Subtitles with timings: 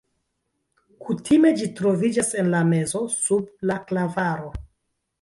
[1.09, 4.55] Kutime ĝi troviĝas en la mezo sub la klavaro.